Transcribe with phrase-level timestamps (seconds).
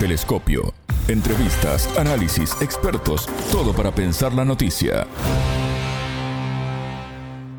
[0.00, 0.72] Telescopio.
[1.08, 5.06] Entrevistas, análisis, expertos, todo para pensar la noticia.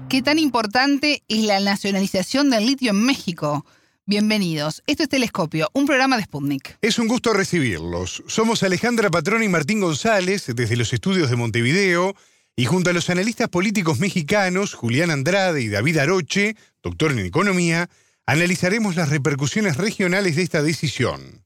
[0.09, 3.63] ¿Qué tan importante es la nacionalización del litio en México?
[4.07, 4.81] Bienvenidos.
[4.87, 6.79] Esto es Telescopio, un programa de Sputnik.
[6.81, 8.23] Es un gusto recibirlos.
[8.25, 12.15] Somos Alejandra Patrón y Martín González desde los estudios de Montevideo
[12.55, 17.87] y junto a los analistas políticos mexicanos Julián Andrade y David Aroche, doctor en economía,
[18.25, 21.43] analizaremos las repercusiones regionales de esta decisión.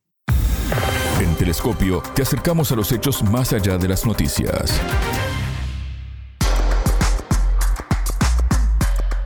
[1.20, 4.82] En Telescopio te acercamos a los hechos más allá de las noticias.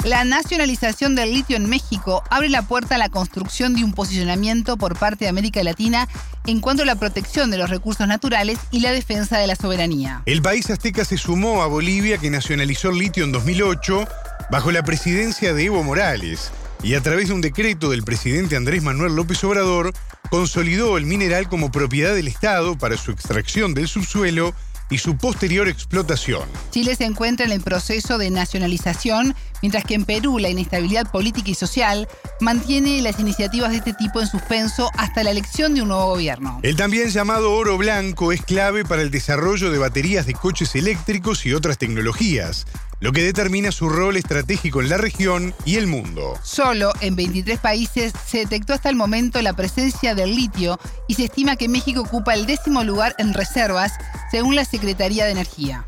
[0.03, 4.77] La nacionalización del litio en México abre la puerta a la construcción de un posicionamiento
[4.77, 6.07] por parte de América Latina
[6.45, 10.21] en cuanto a la protección de los recursos naturales y la defensa de la soberanía.
[10.27, 14.08] El país azteca se sumó a Bolivia que nacionalizó el litio en 2008
[14.52, 18.83] bajo la presidencia de Evo Morales y a través de un decreto del presidente Andrés
[18.83, 19.93] Manuel López Obrador
[20.29, 24.53] consolidó el mineral como propiedad del Estado para su extracción del subsuelo
[24.89, 26.49] y su posterior explotación.
[26.71, 31.52] Chile se encuentra en el proceso de nacionalización, mientras que en Perú la inestabilidad política
[31.52, 32.08] y social
[32.39, 36.59] mantiene las iniciativas de este tipo en suspenso hasta la elección de un nuevo gobierno.
[36.64, 41.45] El también llamado oro blanco es clave para el desarrollo de baterías de coches eléctricos
[41.45, 42.66] y otras tecnologías
[43.02, 46.33] lo que determina su rol estratégico en la región y el mundo.
[46.44, 51.25] Solo en 23 países se detectó hasta el momento la presencia del litio y se
[51.25, 53.97] estima que México ocupa el décimo lugar en reservas,
[54.31, 55.86] según la Secretaría de Energía.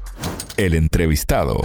[0.58, 1.58] El entrevistado.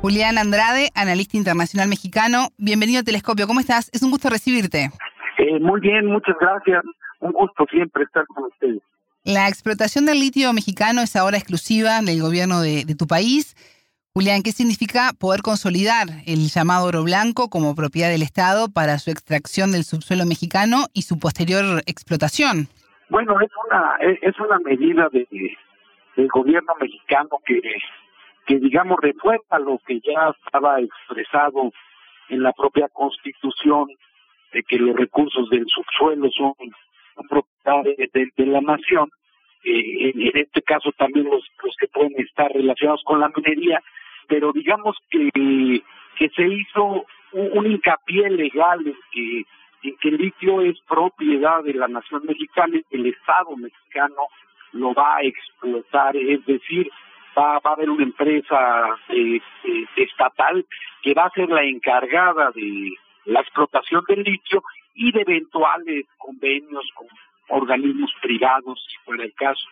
[0.00, 2.48] Julián Andrade, analista internacional mexicano.
[2.56, 3.46] Bienvenido a Telescopio.
[3.46, 3.90] ¿Cómo estás?
[3.92, 4.90] Es un gusto recibirte.
[5.38, 6.82] Eh, muy bien, muchas gracias.
[7.20, 8.80] Un gusto siempre estar con ustedes.
[9.24, 13.54] La explotación del litio mexicano es ahora exclusiva del gobierno de tu país.
[14.14, 19.10] Julián, ¿qué significa poder consolidar el llamado oro blanco como propiedad del Estado para su
[19.10, 22.68] extracción del subsuelo mexicano y su posterior explotación?
[23.08, 25.26] Bueno, es una es una medida de,
[26.14, 27.58] del gobierno mexicano que,
[28.44, 31.72] que digamos refuerza lo que ya estaba expresado
[32.28, 33.86] en la propia Constitución
[34.52, 36.52] de que los recursos del subsuelo son
[37.30, 37.82] propiedad
[38.36, 39.08] de, la nación.
[39.64, 43.80] Eh, en, este caso también los, los que pueden estar relacionados con la minería
[44.28, 45.30] pero digamos que,
[46.16, 52.22] que se hizo un, hincapié legal en que, el litio es propiedad de la nación
[52.24, 54.28] mexicana el Estado mexicano
[54.72, 56.88] lo va a explotar, es decir,
[57.36, 60.64] va, va a haber una empresa eh, eh, estatal
[61.02, 62.92] que va a ser la encargada de
[63.24, 64.62] la explotación del litio
[64.94, 67.08] y de eventuales convenios con
[67.48, 69.66] organismos privados, si fuera el caso.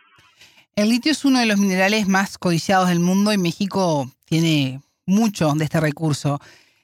[0.76, 5.53] El litio es uno de los minerales más codiciados del mundo y México tiene mucho
[5.54, 6.38] de este recurso.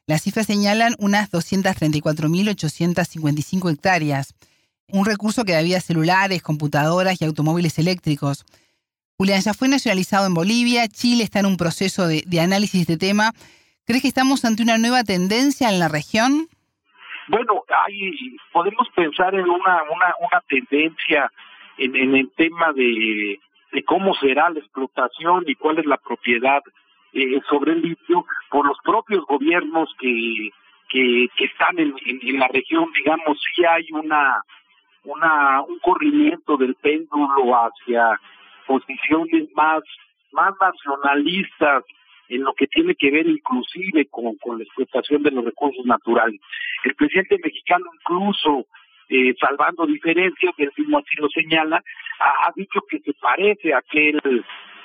[0.07, 4.35] Las cifras señalan unas 234.855 hectáreas,
[4.89, 8.45] un recurso que había celulares, computadoras y automóviles eléctricos.
[9.17, 13.07] Julián, ya fue nacionalizado en Bolivia, Chile está en un proceso de, análisis de este
[13.07, 13.33] tema.
[13.87, 16.49] ¿Crees que estamos ante una nueva tendencia en la región?
[17.29, 21.33] Bueno, hay, podemos pensar en una, una, tendencia
[21.79, 23.41] en, en el tema de,
[23.77, 26.63] de cómo será la explotación y cuál es la propiedad
[27.13, 30.51] eh, sobre el litio por los propios gobiernos que
[30.89, 31.93] que, que están en,
[32.39, 34.43] la región, digamos, sí hay una
[35.05, 38.19] una un corrimiento del péndulo hacia
[38.67, 39.83] posiciones más
[40.33, 41.85] más nacionalistas
[42.29, 46.41] en lo que tiene que ver inclusive con, con la explotación de los recursos naturales.
[46.85, 48.67] El presidente mexicano incluso
[49.09, 51.83] eh, salvando diferencias, el mismo así lo señala,
[52.19, 54.21] ha, ha, dicho que se parece a aquel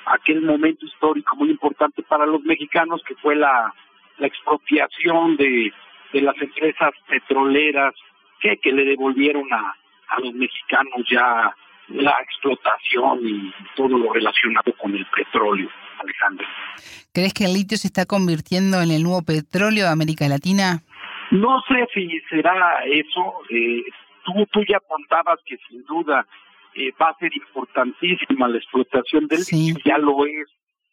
[0.06, 3.72] aquel momento histórico muy importante para los mexicanos que fue la,
[4.18, 5.72] la expropiación de,
[6.12, 7.94] de las empresas petroleras
[8.40, 9.76] que, que le devolvieron a,
[10.08, 11.54] a los mexicanos ya
[11.88, 15.68] la explotación y todo lo relacionado con el petróleo,
[15.98, 16.46] Alejandro.
[17.12, 20.82] ¿Crees que el litio se está convirtiendo en el nuevo petróleo de América Latina?
[21.30, 23.34] No sé si será eso.
[23.50, 23.82] Eh,
[24.24, 26.26] tú, tú ya apuntabas que sin duda
[26.74, 30.48] eh, va a ser importantísima la explotación del litio, ya lo es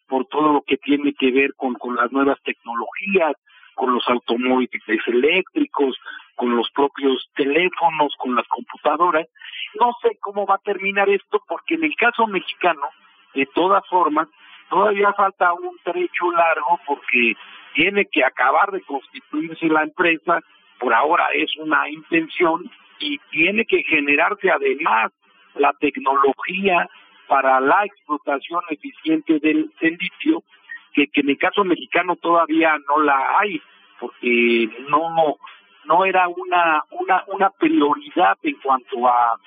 [0.08, 3.36] por todo lo que tiene que ver con, con las nuevas tecnologías,
[3.76, 5.96] con los automóviles eléctricos,
[6.36, 9.28] con los propios teléfonos, con las computadoras.
[9.80, 12.82] No sé cómo va a terminar esto, porque en el caso mexicano,
[13.36, 14.28] de todas formas,
[14.70, 17.36] todavía falta un trecho largo porque
[17.74, 20.42] tiene que acabar de constituirse la empresa,
[20.80, 25.12] por ahora es una intención, y tiene que generarse además
[25.56, 26.90] la tecnología
[27.28, 30.44] para la explotación eficiente del, litio,
[30.94, 33.62] que, que en el caso mexicano todavía no la hay,
[34.00, 35.38] porque no
[35.86, 39.40] no era una una una prioridad en cuanto a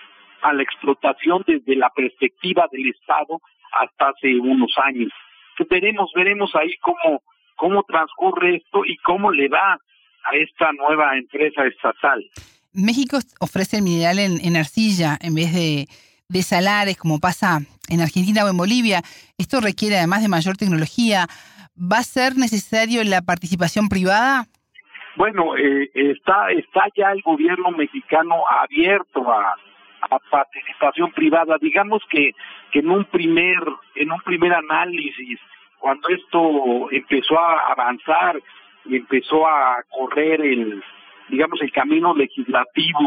[0.43, 3.41] a la explotación desde la perspectiva del Estado
[3.73, 5.11] hasta hace unos años.
[5.71, 7.23] veremos, veremos ahí cómo,
[7.57, 9.79] cómo transcurre esto y cómo le va
[10.25, 12.25] a esta nueva empresa estatal.
[12.75, 15.87] México ofrece el mineral en, arcilla en vez de,
[16.29, 19.03] de salares, como pasa en Argentina o en Bolivia.
[19.39, 21.27] Esto requiere además de mayor tecnología.
[21.77, 24.47] ¿Va a ser necesario la participación privada?
[25.17, 29.55] Bueno, eh, está está ya el gobierno mexicano abierto a,
[30.11, 31.57] a participación privada.
[31.61, 32.33] Digamos que,
[32.73, 33.59] que en un primer
[33.97, 35.39] en un primer análisis,
[35.79, 38.41] cuando esto empezó a avanzar
[38.87, 40.83] y empezó a correr el
[41.33, 43.01] digamos el camino legislativo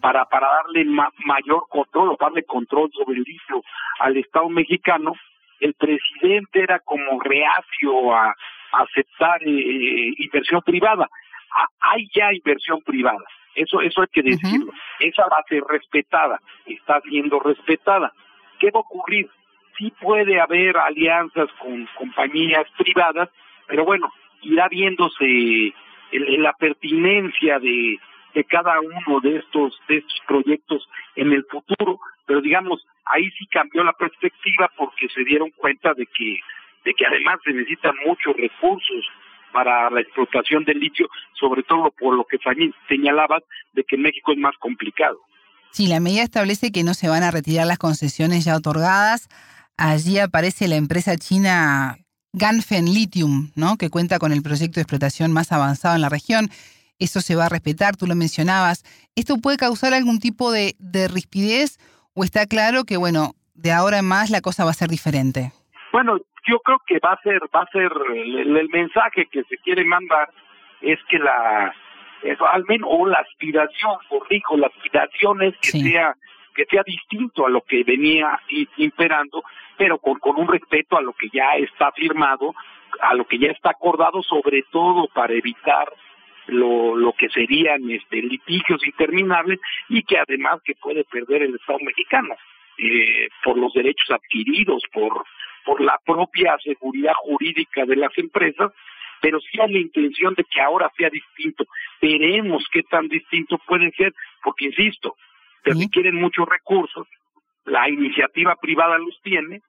[0.00, 3.62] para para darle mayor control o darle control sobre el litio
[3.98, 5.12] al Estado mexicano,
[5.60, 8.34] el presidente era como reacio a,
[8.72, 11.08] aceptar eh, inversión privada
[11.80, 13.24] hay ya inversión privada.
[13.54, 14.72] Eso, eso hay que decirlo.
[14.98, 18.12] Esa va a ser respetada, está siendo respetada.
[18.58, 19.28] ¿Qué va a ocurrir?
[19.78, 23.28] Sí puede haber alianzas con compañías privadas,
[23.66, 24.12] pero bueno,
[24.42, 25.72] irá viéndose
[26.12, 27.98] la pertinencia de,
[28.48, 33.84] cada uno de estos, de estos proyectos en el futuro, pero digamos, ahí sí cambió
[33.84, 36.38] la perspectiva porque se dieron cuenta de que,
[36.84, 39.04] de que además se necesitan muchos recursos
[39.52, 42.38] para la explotación del litio, sobre todo por lo que
[42.88, 43.42] señalabas
[43.72, 45.18] de que México es más complicado.
[45.70, 49.28] Sí, la medida establece que no se van a retirar las concesiones ya otorgadas.
[49.76, 51.96] Allí aparece la empresa china
[52.36, 53.76] Ganfen Lithium, ¿no?
[53.76, 56.48] que cuenta con el proyecto de explotación más avanzado en la región.
[56.98, 58.84] Eso se va a respetar, tú lo mencionabas.
[59.14, 61.78] ¿Esto puede causar algún tipo de, de rispidez
[62.12, 65.52] o está claro que, bueno, de ahora en más la cosa va a ser diferente?
[65.92, 69.84] Bueno, yo creo que va a ser va a ser el, mensaje que se quiere
[69.84, 70.28] mandar
[70.80, 71.74] es que la
[72.52, 76.16] al menos o la aspiración corrijo la aspiración es que sea
[76.54, 78.40] que sea distinto a lo que venía
[78.76, 79.42] imperando
[79.76, 82.54] pero con, con un respeto a lo que ya está firmado
[83.00, 85.92] a lo que ya está acordado sobre todo para evitar
[86.46, 91.78] lo, lo que serían este litigios interminables y que además que puede perder el Estado
[91.80, 92.34] mexicano
[92.78, 95.24] eh, por los derechos adquiridos por
[95.64, 98.70] por la propia seguridad jurídica de las empresas,
[99.20, 101.64] pero sí hay la intención de que ahora sea distinto.
[102.00, 104.12] Veremos qué tan distinto puede ser,
[104.42, 105.16] porque insisto,
[105.64, 107.08] se requieren muchos recursos,
[107.64, 109.62] la iniciativa privada los tiene,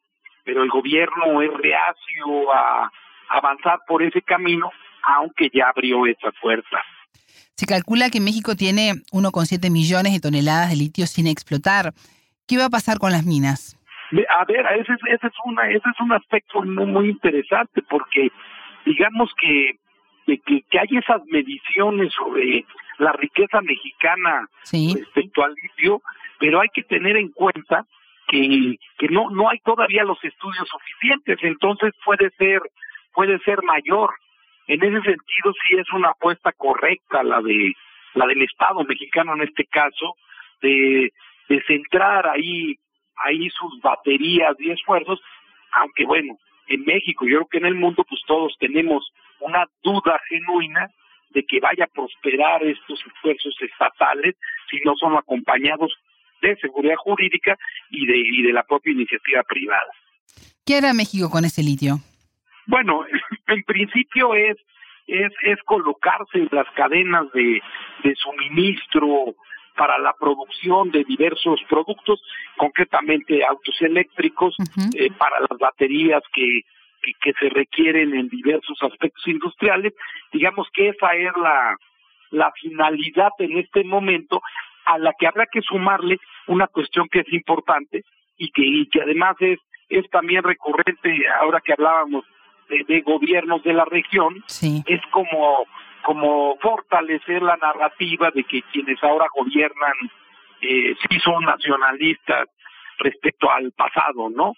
[0.44, 2.92] pero el gobierno es reacio a
[3.30, 4.72] avanzar por ese camino,
[5.04, 6.84] aunque ya abrió esa puerta.
[7.56, 11.94] Se calcula que México tiene 1,7 millones de toneladas de litio sin explotar.
[12.48, 13.80] ¿Qué va a pasar con las minas?
[14.30, 18.30] A ver, ese, ese es una ese es un aspecto muy, muy interesante porque
[18.86, 19.80] digamos que,
[20.26, 22.66] que, que hay esas mediciones sobre
[23.00, 26.02] la riqueza mexicana respecto al litio,
[26.46, 27.88] pero hay que tener en cuenta
[28.28, 32.62] que, que no no hay todavía los estudios suficientes, entonces puede ser
[33.14, 34.14] puede ser mayor.
[34.68, 37.74] En ese sentido sí es una apuesta correcta la de
[38.14, 40.14] la del Estado mexicano en este caso
[40.62, 41.12] de
[41.50, 42.76] de centrar ahí
[43.24, 45.20] ahí sus baterías y esfuerzos,
[45.72, 46.38] aunque bueno,
[46.68, 50.92] en México, yo creo que en el mundo, pues todos tenemos una duda genuina
[51.32, 54.36] de que vaya a prosperar estos esfuerzos estatales
[54.70, 55.92] si no son acompañados
[56.42, 57.58] de seguridad jurídica
[57.90, 59.92] y de, y de la propia iniciativa privada.
[60.66, 61.98] ¿Qué hará México con ese litio?
[62.68, 63.06] Bueno,
[63.48, 64.58] en principio es
[65.08, 67.62] es, es colocarse en las cadenas de,
[68.04, 69.36] de suministro
[69.78, 72.22] para la producción de diversos productos,
[72.58, 74.56] concretamente autos eléctricos,
[74.96, 76.62] eh, para las baterías que,
[77.22, 79.94] que, se requieren en diversos aspectos industriales.
[80.32, 81.76] Digamos que esa es la,
[82.32, 84.42] la finalidad en este momento
[84.86, 88.04] a la que habrá que sumarle una cuestión que es importante
[88.38, 92.26] y que, y que además es, es también recurrente ahora que hablábamos
[92.70, 94.44] de, gobiernos de la región,
[94.86, 95.66] es como
[96.04, 99.94] como fortalecer la narrativa de que quienes ahora gobiernan
[100.62, 102.48] eh, sí son nacionalistas
[103.00, 104.54] respecto al pasado, ¿no?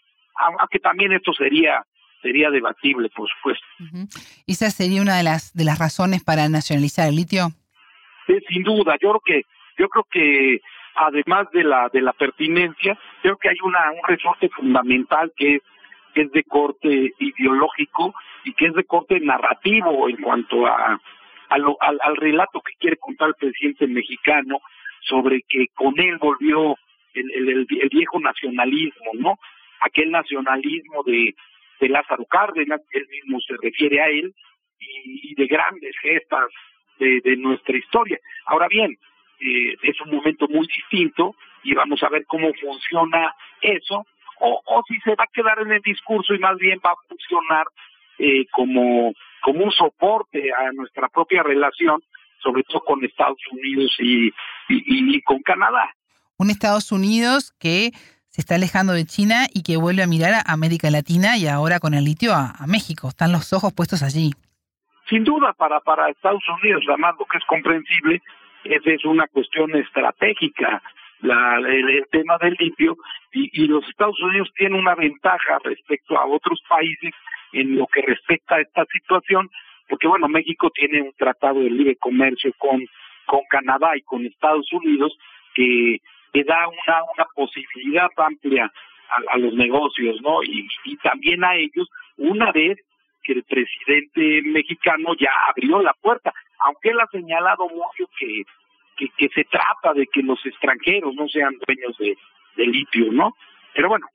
[0.60, 1.82] Aunque también esto sería
[2.22, 3.66] sería debatible, por supuesto.
[4.46, 7.48] ¿Esa sería una de las de las razones para nacionalizar el litio?
[8.50, 9.42] sin duda, yo creo que
[9.78, 10.62] yo creo que
[10.96, 15.62] además de la de la pertinencia, creo que hay una un resorte fundamental que es
[16.14, 21.00] que es de corte ideológico y que es de corte narrativo en cuanto a
[21.50, 24.60] al, relato que quiere contar el presidente mexicano
[25.02, 26.76] sobre que con él volvió
[27.14, 29.40] el, el, viejo nacionalismo, ¿no?
[29.80, 31.36] Aquel nacionalismo de,
[31.80, 34.34] de Lázaro Cárdenas, él mismo se refiere a él,
[34.80, 36.48] y, de grandes gestas
[37.00, 38.20] de, de, nuestra historia.
[38.46, 38.98] Ahora bien,
[39.40, 44.06] eh, es un momento muy distinto y vamos a ver cómo funciona eso,
[44.40, 47.08] o, o si se va a quedar en el discurso y más bien va a
[47.08, 47.66] funcionar
[48.20, 52.02] eh, como, como un soporte a nuestra propia relación,
[52.42, 54.32] sobre todo con Estados Unidos y,
[54.70, 55.94] y, con Canadá.
[56.38, 57.92] Un Estados Unidos que
[58.30, 61.80] se está alejando de China y que vuelve a mirar a América Latina y ahora
[61.80, 63.08] con el litio a, a México.
[63.08, 64.34] Están los ojos puestos allí.
[65.10, 68.22] Sin duda, para, para Estados Unidos, además lo que es comprensible,
[68.70, 70.82] esa es una cuestión estratégica,
[71.22, 72.98] la, el, tema del litio,
[73.32, 77.14] y, los Estados Unidos tienen una ventaja respecto a otros países
[77.54, 79.50] en lo que respecta a esta situación,
[79.88, 82.86] porque bueno, México tiene un tratado de libre comercio con,
[83.26, 85.18] con Canadá y con Estados Unidos
[85.54, 86.00] que,
[86.34, 88.72] que da una, una posibilidad amplia
[89.30, 90.44] a, los negocios, ¿no?
[90.44, 92.78] Y también a ellos, una vez
[93.28, 98.44] que el presidente mexicano ya abrió la puerta, aunque él ha señalado mucho que,
[99.18, 102.18] que, se trata de que los extranjeros no sean dueños de,
[102.56, 103.36] de litio, ¿no?
[103.74, 104.08] Pero bueno,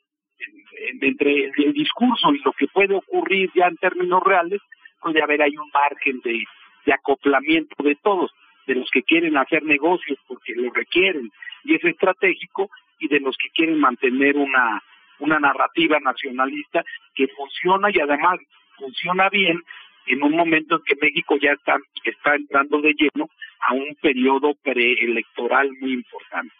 [1.02, 4.62] entre el discurso y lo que puede ocurrir ya en términos reales,
[5.02, 6.42] puede haber ahí un margen de,
[6.86, 8.32] de acoplamiento de todos,
[8.66, 11.30] de los que quieren hacer negocios porque lo requieren
[11.64, 14.82] y es estratégico, y de los que quieren mantener una,
[15.18, 18.38] una narrativa nacionalista que funciona y además
[18.82, 19.62] funciona bien
[20.06, 23.30] en un momento en que México ya está, está entrando de lleno
[23.68, 26.52] a un periodo preelectoral muy importante.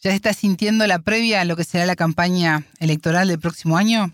[0.00, 3.76] ¿Ya se está sintiendo la previa a lo que será la campaña electoral del próximo
[3.76, 4.06] año?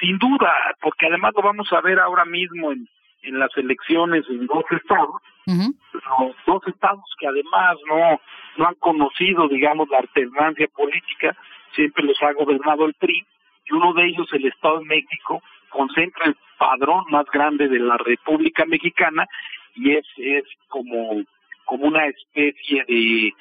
[0.00, 0.52] sin duda,
[0.82, 2.86] porque además lo vamos a ver ahora mismo en,
[3.22, 8.20] en las elecciones en dos estados, los dos estados que además no,
[8.58, 11.34] no han conocido, digamos, la alternancia política,
[11.74, 13.24] siempre los ha gobernado el PRI,
[13.64, 17.96] y uno de ellos, el Estado de México, concentra el padrón más grande de la
[17.96, 19.26] República Mexicana
[19.74, 21.22] y es, es como,
[21.64, 23.34] como una especie de,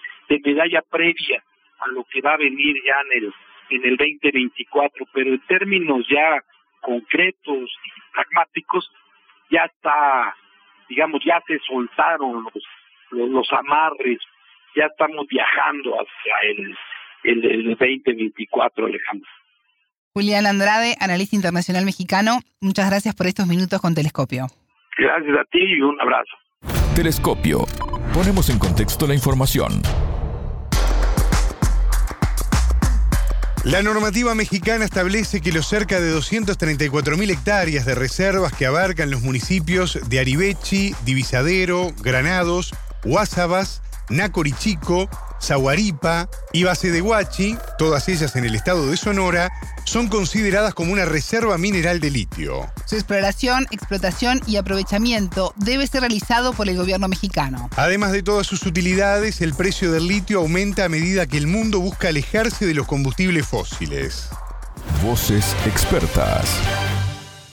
[0.44, 1.44] medalla previa
[1.82, 3.34] a lo que va a venir ya en el,
[3.70, 6.42] en el 2024, pero en términos ya
[6.80, 8.90] concretos y pragmáticos,
[9.50, 10.36] ya está,
[10.88, 12.64] digamos, ya se soltaron los,
[13.12, 14.20] los, los amarres,
[14.76, 16.78] ya estamos viajando hacia el,
[17.24, 19.30] el, el 2024, Alejandro.
[20.14, 24.48] Julián Andrade, analista internacional mexicano, muchas gracias por estos minutos con Telescopio.
[24.98, 26.32] Gracias a ti y un abrazo.
[26.94, 27.66] Telescopio.
[28.14, 29.82] Ponemos en contexto la información.
[33.64, 39.22] La normativa mexicana establece que los cerca de 234.000 hectáreas de reservas que abarcan los
[39.22, 42.74] municipios de Aribechi, Divisadero, Granados,
[43.06, 45.08] Guasabas, Nacorichico,
[45.42, 49.52] Zaguaripa y Base de Huachi, todas ellas en el estado de Sonora,
[49.86, 52.72] son consideradas como una reserva mineral de litio.
[52.86, 57.70] Su exploración, explotación y aprovechamiento debe ser realizado por el gobierno mexicano.
[57.76, 61.80] Además de todas sus utilidades, el precio del litio aumenta a medida que el mundo
[61.80, 64.30] busca alejarse de los combustibles fósiles.
[65.04, 66.48] Voces expertas.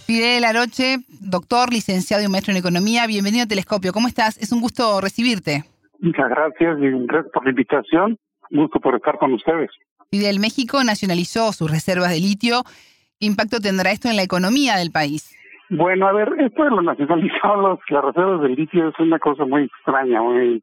[0.06, 3.92] Fidel Aroche, doctor, licenciado y maestro en economía, bienvenido a Telescopio.
[3.92, 4.38] ¿Cómo estás?
[4.38, 5.64] Es un gusto recibirte.
[6.00, 8.18] Muchas gracias y gracias por la invitación.
[8.50, 9.70] Gusto por estar con ustedes.
[10.10, 12.62] Fidel, México nacionalizó sus reservas de litio.
[13.20, 15.34] ¿Qué impacto tendrá esto en la economía del país?
[15.70, 19.64] Bueno, a ver, esto de lo nacionalizado, las reservas de litio es una cosa muy
[19.64, 20.62] extraña, muy,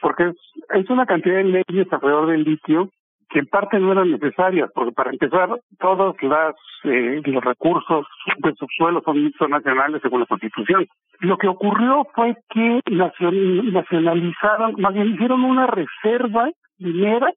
[0.00, 0.36] porque es,
[0.74, 2.90] es una cantidad de leyes alrededor del litio
[3.30, 6.54] que en parte no eran necesarias, porque para empezar, todos las,
[6.84, 8.06] eh, los recursos
[8.38, 10.86] de subsuelo son, son nacionales según la Constitución.
[11.20, 17.30] Lo que ocurrió fue que nacionalizaron, más bien hicieron una reserva minera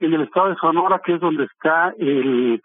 [0.00, 2.62] en el estado de Sonora, que es donde está el,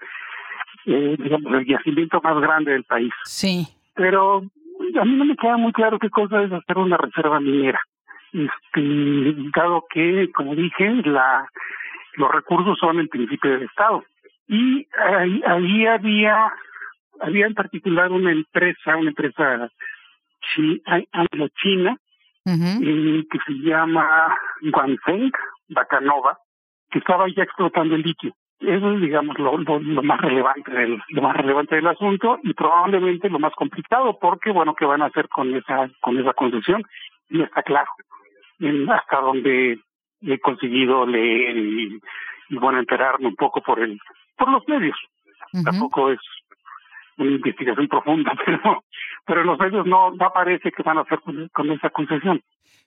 [0.85, 3.11] eh, digamos, el yacimiento más grande del país.
[3.25, 3.67] Sí.
[3.95, 7.79] Pero a mí no me queda muy claro qué cosa es hacer una reserva minera.
[8.31, 11.47] Este, dado que, como dije, la
[12.15, 14.03] los recursos son el principio del Estado.
[14.47, 16.53] Y ahí, ahí había,
[17.19, 19.69] había en particular una empresa, una empresa
[21.11, 21.97] anglo-china,
[22.45, 25.31] eh, que se llama Guangzheng,
[25.69, 26.37] Bacanova,
[26.91, 28.33] que estaba ya explotando el litio.
[28.59, 33.29] Eso es, digamos, lo, lo, más relevante del, lo más relevante del asunto y probablemente
[33.29, 36.83] lo más complicado, porque, bueno, ¿qué van a hacer con esa, con esa concesión?
[37.29, 37.89] No está claro.
[38.89, 39.79] hasta donde
[40.25, 41.99] he conseguido leer y,
[42.49, 43.99] bueno, enterarme un poco por el,
[44.37, 44.97] por los medios.
[45.63, 46.19] Tampoco es
[47.17, 48.83] una investigación profunda, pero,
[49.25, 52.41] pero los medios no, no aparece que van a hacer con, esa concesión.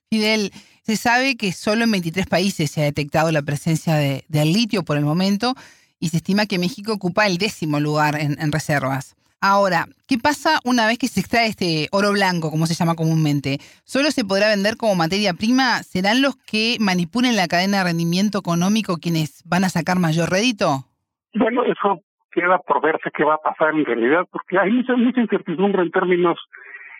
[0.08, 0.50] Fidel,
[0.82, 4.84] se sabe que solo en 23 países se ha detectado la presencia de, del litio
[4.84, 5.54] por el momento
[5.98, 9.16] y se estima que México ocupa el décimo lugar en, en reservas.
[9.40, 13.58] Ahora, ¿qué pasa una vez que se extrae este oro blanco, como se llama comúnmente?
[13.84, 15.82] ¿Solo se podrá vender como materia prima?
[15.84, 20.88] ¿Serán los que manipulen la cadena de rendimiento económico quienes van a sacar mayor rédito?
[21.34, 22.00] Bueno, eso
[22.32, 25.90] queda por verse qué va a pasar en realidad, porque hay mucha, mucha incertidumbre en
[25.90, 26.38] términos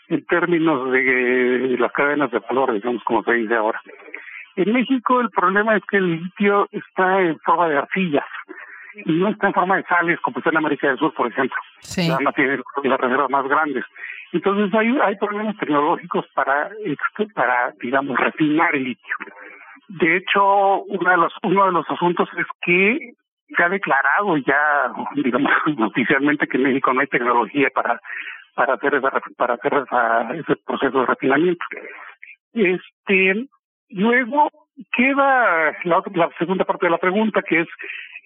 [0.09, 3.81] en términos de las cadenas de valor, digamos, como se dice ahora.
[4.55, 8.25] En México el problema es que el litio está en forma de arcillas
[9.05, 11.57] no está en forma de sales como está en América del Sur, por ejemplo.
[11.81, 12.11] Sí.
[12.11, 13.85] Además tiene las reservas más grandes.
[14.33, 16.71] Entonces hay, hay problemas tecnológicos para,
[17.35, 19.15] para, digamos, refinar el litio.
[19.89, 23.13] De hecho, uno de los, uno de los asuntos es que
[23.57, 28.01] se ha declarado ya, digamos, oficialmente que en México no hay tecnología para
[28.57, 31.65] para hacer esa, para hacer esa, ese proceso de refinamiento.
[32.55, 33.47] Este,
[33.91, 34.49] luego
[34.93, 37.69] queda la, la segunda parte de la pregunta, que es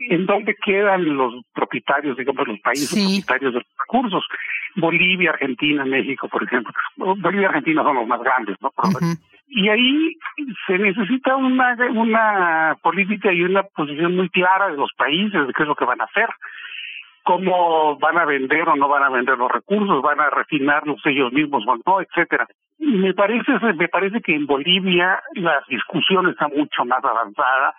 [0.09, 4.25] en dónde quedan los propietarios, digamos, los países propietarios de los recursos.
[4.77, 6.73] Bolivia, Argentina, México, por ejemplo.
[6.97, 8.73] Bolivia y Argentina son los más grandes, ¿no?
[9.49, 10.17] Y ahí
[10.67, 15.63] se necesita una, una política y una posición muy clara de los países de qué
[15.63, 16.29] es lo que van a hacer
[17.23, 21.33] cómo van a vender o no van a vender los recursos, van a refinarlos ellos
[21.33, 22.47] mismos o no, etcétera.
[22.81, 27.75] Me parece, me parece que en Bolivia la discusión está mucho más avanzada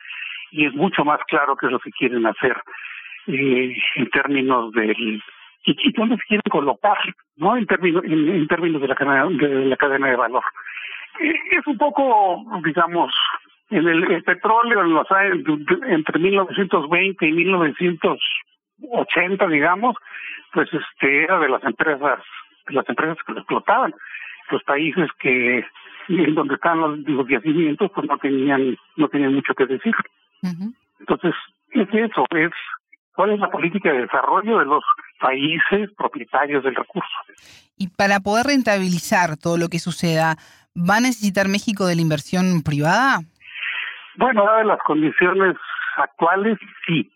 [0.51, 2.55] y es mucho más claro qué es lo que quieren hacer
[3.27, 5.23] eh, en términos del
[5.65, 6.97] y, dónde se quieren colocar,
[7.37, 7.55] ¿no?
[7.57, 10.43] En términos en, términos de la cadena de la cadena de valor.
[11.19, 13.13] Eh, es un poco, digamos,
[13.71, 15.07] en el, petróleo en los
[15.87, 19.95] entre 1920 y 1980, digamos,
[20.53, 22.19] pues este era de las empresas
[22.67, 23.95] de las empresas que lo explotaban.
[24.51, 25.65] Los países que
[26.09, 29.93] en donde están los, los yacimientos pues no tenían no tenían mucho que decir.
[30.99, 31.33] Entonces,
[31.71, 32.51] es eso, es
[33.13, 34.83] cuál es la política de desarrollo de los
[35.19, 37.07] países propietarios del recurso.
[37.77, 40.35] Y para poder rentabilizar todo lo que suceda,
[40.77, 43.19] ¿va a necesitar México de la inversión privada?
[44.17, 45.55] Bueno, dadas las condiciones
[45.97, 47.11] actuales, sí.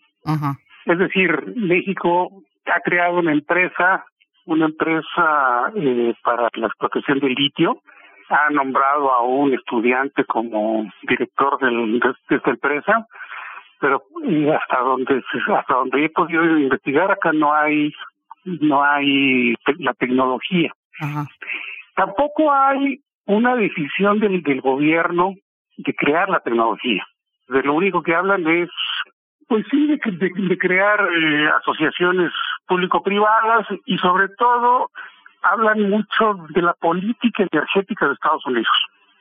[0.85, 4.05] Es decir, México ha creado una empresa,
[4.45, 7.81] una empresa eh, para la explotación del litio,
[8.29, 13.07] ha nombrado a un estudiante como director del, de, esta empresa,
[13.79, 14.03] pero
[14.57, 15.23] hasta donde
[15.55, 17.93] hasta donde he podido investigar acá no hay
[18.45, 20.71] no hay la tecnología.
[21.95, 25.33] Tampoco hay una decisión del, del gobierno
[25.77, 27.05] de crear la tecnología.
[27.47, 28.69] De lo único que hablan es,
[29.47, 32.31] pues sí, de, de crear eh, asociaciones
[32.67, 34.91] público-privadas y sobre todo
[35.41, 38.67] hablan mucho de la política energética de Estados Unidos.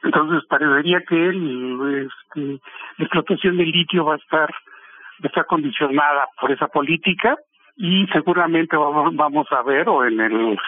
[0.03, 2.61] Entonces parecería que el, este,
[2.99, 7.37] la explotación del litio va a estar va a estar condicionada por esa política
[7.77, 10.59] y seguramente vamos, vamos a ver o en el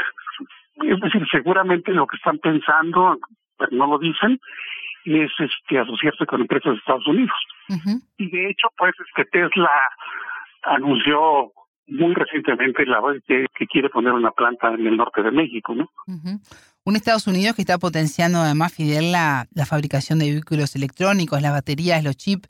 [0.82, 3.18] es decir seguramente lo que están pensando
[3.58, 4.38] pero no lo dicen
[5.04, 7.36] es este asociarse con empresas de Estados Unidos
[8.18, 9.70] y de hecho pues que Tesla
[10.62, 11.52] anunció
[11.88, 15.88] muy recientemente la que, que quiere poner una planta en el norte de México, ¿no?
[16.84, 21.52] Un Estados Unidos que está potenciando además, Fidel, la, la fabricación de vehículos electrónicos, las
[21.52, 22.48] baterías, los chips.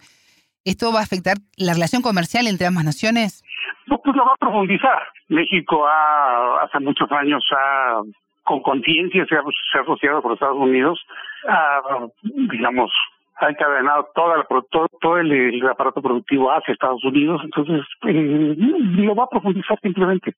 [0.64, 3.44] ¿Esto va a afectar la relación comercial entre ambas naciones?
[3.87, 4.99] No, pues lo va a profundizar.
[5.29, 8.03] México ha, hace muchos años ha,
[8.42, 11.01] con conciencia se ha, se ha asociado con Estados Unidos,
[11.49, 11.81] ha,
[12.22, 12.90] digamos,
[13.38, 19.14] ha encadenado toda la, todo, todo el, aparato productivo hacia Estados Unidos, entonces eh, lo
[19.14, 20.35] va a profundizar simplemente.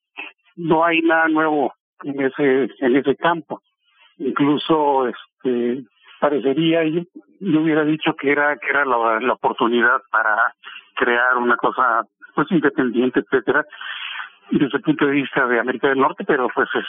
[0.57, 3.61] No hay nada nuevo en ese en ese campo.
[4.19, 5.85] Incluso este
[6.21, 7.03] parecería yo,
[7.41, 10.37] yo hubiera dicho que era que era la, la oportunidad para
[10.97, 12.03] crear una cosa
[12.35, 13.65] pues independiente, etcétera,
[14.51, 16.85] desde el punto de vista de América del Norte, pero pues es,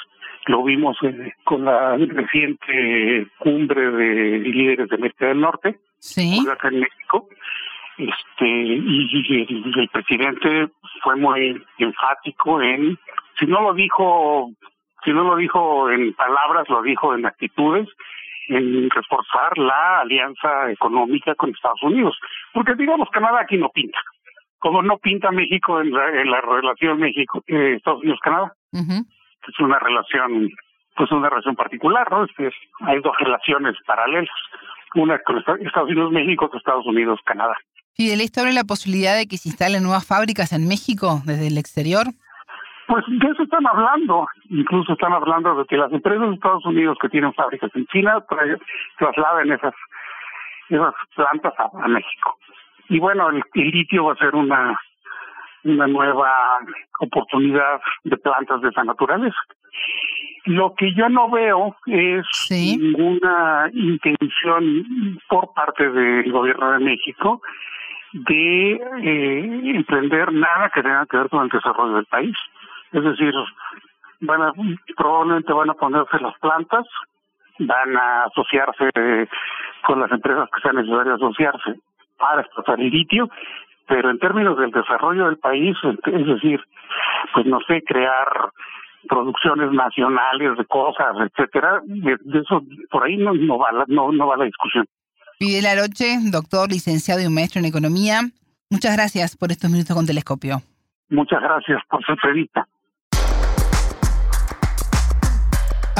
[0.48, 6.46] lo vimos eh, con la reciente cumbre de líderes de América del Norte, sí.
[6.52, 7.28] acá en México,
[7.98, 10.70] este y, el, presidente
[11.04, 12.98] fue muy enfático en,
[13.38, 14.52] si no lo dijo,
[15.04, 17.88] si no lo dijo en palabras, lo dijo en actitudes,
[18.48, 22.18] en reforzar la alianza económica con Estados Unidos,
[22.54, 24.00] porque digamos Canadá aquí no pinta
[24.60, 28.54] como no pinta México en la, relación México eh, Estados Unidos Canadá.
[28.74, 30.50] Es una relación
[30.96, 34.36] pues una relación particular no es, hay dos relaciones paralelas.
[34.96, 37.56] Una con Estados Unidos México otra Estados Unidos Canadá.
[37.94, 41.58] Fidel esto abre la posibilidad de que se instalen nuevas fábricas en México desde el
[41.58, 42.08] exterior
[42.90, 46.98] pues de eso están hablando, incluso están hablando de que las empresas de Estados Unidos
[47.00, 48.26] que tienen fábricas en China
[48.98, 49.76] trasladen esas
[50.70, 52.36] esas plantas a México.
[52.90, 54.80] Y bueno, el, litio va a ser una
[55.64, 56.32] una nueva
[57.00, 59.38] oportunidad de plantas de esa naturaleza.
[60.46, 67.42] Lo que yo no veo es ninguna intención por parte del gobierno de México
[68.14, 72.36] de eh, emprender nada que tenga que ver con el desarrollo del país.
[72.92, 73.34] Es decir,
[74.22, 74.54] van a,
[74.96, 76.88] probablemente van a ponerse las plantas,
[77.60, 78.90] van a asociarse
[79.86, 81.80] con las empresas que sean necesarias asociarse
[82.20, 83.30] para explotar el litio,
[83.88, 86.60] pero en términos del desarrollo del país, es decir,
[87.34, 88.28] pues no sé, crear
[89.08, 94.28] producciones nacionales de cosas, etcétera, de, eso por ahí no, no va la, no, no
[94.28, 94.86] va la discusión.
[95.40, 98.22] Fidel Aroche, doctor, licenciado y maestro en economía,
[98.70, 100.58] muchas gracias por estos minutos con Telescopio.
[101.10, 102.68] Muchas gracias por su entrevista.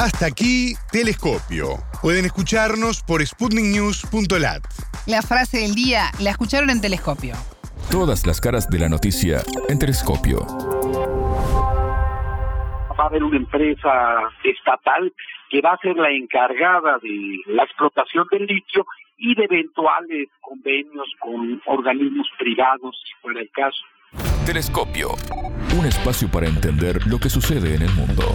[0.00, 1.76] Hasta aquí, Telescopio.
[2.00, 4.62] Pueden escucharnos por sputniknews.lat.
[5.06, 7.34] La frase del día la escucharon en Telescopio.
[7.90, 10.38] Todas las caras de la noticia en Telescopio.
[12.98, 15.12] Va a haber una empresa estatal
[15.50, 18.86] que va a ser la encargada de la explotación del litio
[19.18, 23.82] y de eventuales convenios con organismos privados, si fuera el caso.
[24.46, 25.10] Telescopio.
[25.78, 28.34] Un espacio para entender lo que sucede en el mundo.